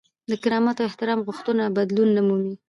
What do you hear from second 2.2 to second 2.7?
مومي.